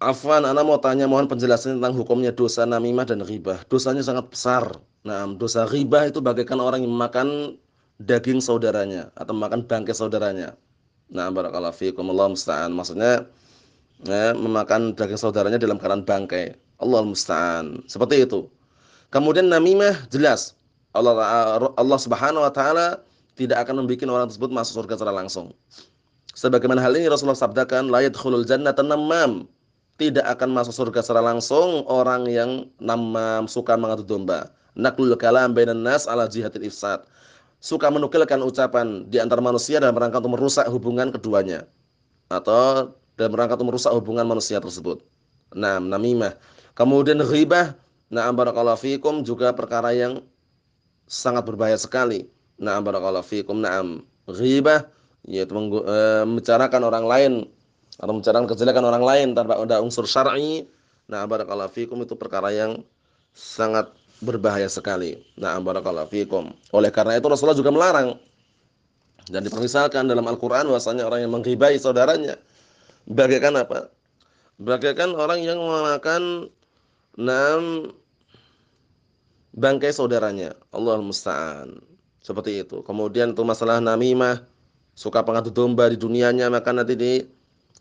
Afwan, 0.00 0.48
Anda 0.48 0.64
mau 0.64 0.80
tanya 0.80 1.04
mohon 1.04 1.28
penjelasan 1.28 1.76
tentang 1.76 1.92
hukumnya 1.92 2.32
dosa 2.32 2.64
namimah 2.64 3.04
dan 3.04 3.20
ghibah. 3.20 3.60
Dosanya 3.68 4.00
sangat 4.00 4.32
besar. 4.32 4.64
Nah, 5.04 5.28
dosa 5.36 5.68
ghibah 5.68 6.08
itu 6.08 6.24
bagaikan 6.24 6.56
orang 6.56 6.88
yang 6.88 6.96
makan 6.96 7.60
daging 8.00 8.40
saudaranya 8.40 9.12
atau 9.12 9.36
makan 9.36 9.60
bangkai 9.60 9.92
saudaranya. 9.92 10.56
Nah, 11.12 11.28
barakallahu 11.28 11.76
fiikum 11.76 12.08
Allah 12.16 12.32
musta'an. 12.32 12.72
Maksudnya 12.72 13.28
ya, 14.08 14.32
memakan 14.32 14.96
daging 14.96 15.20
saudaranya 15.20 15.60
dalam 15.60 15.76
keadaan 15.76 16.08
bangkai. 16.08 16.56
Allah 16.80 17.04
musta'an. 17.04 17.84
Seperti 17.84 18.24
itu. 18.24 18.48
Kemudian 19.12 19.52
namimah 19.52 20.08
jelas 20.08 20.56
Allah 20.96 21.12
Allah 21.76 21.98
Subhanahu 22.00 22.40
wa 22.40 22.52
taala 22.56 23.04
tidak 23.36 23.68
akan 23.68 23.84
membuat 23.84 24.08
orang 24.08 24.32
tersebut 24.32 24.48
masuk 24.48 24.80
surga 24.80 24.96
secara 24.96 25.12
langsung. 25.12 25.52
Sebagaimana 26.32 26.80
hal 26.80 26.96
ini 26.96 27.04
Rasulullah 27.04 27.36
sabdakan 27.36 27.92
la 27.92 28.00
yadkhulul 28.00 28.48
jannata 28.48 28.80
namam 28.80 29.44
tidak 30.00 30.24
akan 30.24 30.56
masuk 30.56 30.72
surga 30.72 31.04
secara 31.04 31.20
langsung 31.20 31.84
orang 31.84 32.24
yang 32.24 32.64
namam 32.80 33.44
suka 33.44 33.76
mengadu 33.76 34.00
domba. 34.00 34.48
Naklul 34.72 35.12
kalam 35.20 35.52
bainan 35.52 35.84
nas 35.84 36.08
ala 36.08 36.24
jihadil 36.24 36.64
ifsad. 36.64 37.04
Suka 37.60 37.92
menukilkan 37.92 38.40
ucapan 38.40 39.04
di 39.12 39.20
antara 39.20 39.44
manusia 39.44 39.76
dalam 39.76 39.92
rangka 39.92 40.24
untuk 40.24 40.40
merusak 40.40 40.64
hubungan 40.72 41.12
keduanya 41.12 41.68
atau 42.32 42.96
dalam 43.20 43.36
rangka 43.36 43.60
untuk 43.60 43.76
merusak 43.76 43.92
hubungan 43.92 44.24
manusia 44.24 44.56
tersebut. 44.56 45.04
Nah, 45.52 45.76
namimah. 45.76 46.32
Kemudian 46.72 47.20
ghibah, 47.20 47.76
na'am 48.08 48.32
barakallahu 48.32 48.80
fikum 48.80 49.20
juga 49.20 49.52
perkara 49.52 49.92
yang 49.92 50.24
sangat 51.04 51.44
berbahaya 51.44 51.76
sekali. 51.76 52.32
Na'am 52.56 52.80
barakallahu 52.80 53.28
fikum, 53.28 53.60
na'am. 53.60 54.00
Ghibah 54.24 54.88
yaitu 55.28 55.52
eh, 55.84 56.24
membicarakan 56.24 56.80
orang 56.88 57.04
lain 57.04 57.32
atau 58.00 58.12
membicarakan 58.16 58.48
kejelekan 58.48 58.80
orang 58.80 59.04
lain 59.04 59.28
tanpa 59.36 59.60
ada 59.60 59.84
unsur 59.84 60.08
syar'i. 60.08 60.64
Nah, 61.06 61.28
barakallahu 61.28 61.68
fikum 61.68 62.00
itu 62.00 62.16
perkara 62.16 62.48
yang 62.48 62.80
sangat 63.36 63.92
berbahaya 64.24 64.66
sekali. 64.72 65.20
Nah, 65.36 65.60
barakallahu 65.60 66.08
fikum. 66.08 66.56
Oleh 66.72 66.88
karena 66.88 67.20
itu 67.20 67.28
Rasulullah 67.28 67.56
juga 67.56 67.68
melarang 67.68 68.16
dan 69.28 69.44
dipermisalkan 69.44 70.08
dalam 70.08 70.24
Al-Qur'an 70.24 70.64
bahwasanya 70.64 71.04
orang 71.04 71.28
yang 71.28 71.32
menghibai 71.36 71.76
saudaranya 71.76 72.40
bagaikan 73.04 73.60
apa? 73.60 73.92
Bagaikan 74.60 75.16
orang 75.16 75.44
yang 75.44 75.60
memakan 75.60 76.48
enam 77.20 77.92
bangkai 79.56 79.92
saudaranya. 79.92 80.56
Allah 80.72 81.00
musta'an. 81.00 81.80
Seperti 82.20 82.60
itu. 82.60 82.84
Kemudian 82.84 83.32
itu 83.32 83.40
masalah 83.40 83.80
namimah, 83.80 84.44
suka 84.92 85.24
pengadu 85.24 85.48
domba 85.48 85.88
di 85.88 85.96
dunianya 85.96 86.52
maka 86.52 86.68
nanti 86.76 86.92
di 86.92 87.24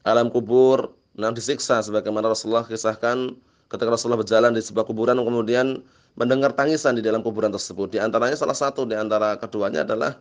alam 0.03 0.31
kubur 0.31 0.93
nah 1.19 1.33
disiksa 1.35 1.83
sebagaimana 1.83 2.31
Rasulullah 2.31 2.63
kisahkan 2.63 3.35
ketika 3.69 3.89
Rasulullah 3.89 4.19
berjalan 4.19 4.55
di 4.55 4.61
sebuah 4.63 4.87
kuburan 4.87 5.19
kemudian 5.19 5.83
mendengar 6.19 6.51
tangisan 6.51 6.99
di 6.99 7.03
dalam 7.05 7.23
kuburan 7.23 7.47
tersebut. 7.53 7.95
Di 7.95 7.99
antaranya 8.03 8.35
salah 8.35 8.57
satu 8.57 8.83
di 8.83 8.97
antara 8.97 9.39
keduanya 9.39 9.87
adalah 9.87 10.19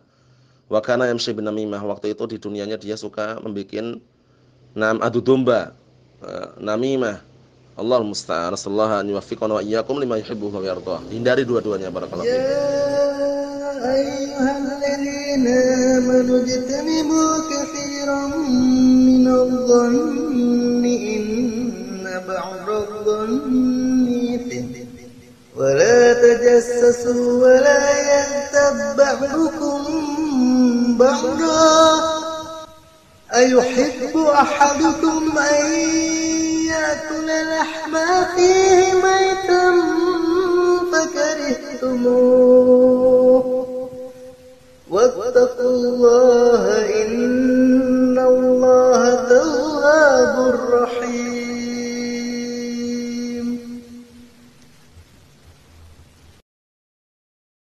wakana 0.71 1.11
MC 1.11 1.35
bin 1.35 1.43
Namimah. 1.43 1.83
Waktu 1.83 2.15
itu 2.15 2.23
di 2.29 2.37
dunianya 2.39 2.77
dia 2.77 2.95
suka 2.95 3.35
membuat 3.43 3.99
nam 4.77 5.03
adu 5.03 5.19
domba. 5.19 5.75
Uh, 6.19 6.51
namimah. 6.59 7.23
Allah 7.79 8.03
musta'an. 8.03 8.51
Rasulullah 8.51 8.99
an 8.99 9.07
yuwaffiqana 9.07 9.55
wa 9.55 9.63
iyyakum 9.63 10.03
lima 10.03 10.19
yuhibbu 10.19 10.51
wa 10.51 10.59
yardah. 10.59 10.99
Hindari 11.07 11.47
dua-duanya 11.47 11.87
barakallahu 11.87 12.27
Ya 12.27 12.43
ayyuhalladzina 13.79 15.55
amanu 16.03 16.43
jtanibu 16.43 17.19
katsiran 17.47 18.98
الظن 19.29 20.85
إن 20.85 22.21
بعض 22.27 22.69
الظن 22.69 23.59
ولا 25.57 26.13
تجسسوا 26.13 27.43
ولا 27.43 27.81
يغتب 28.11 28.97
بعضكم 28.97 29.81
بعضا. 30.97 32.19
أيحب 33.35 34.17
أحدكم 34.17 35.37
أن 35.37 35.65
يأكل 36.67 37.27
لحم 37.51 37.95
أخيه 37.95 38.93
ميتا 38.93 39.65
فكرهتموه. 40.91 42.59
واتقوا 44.89 45.69
الله 45.69 46.78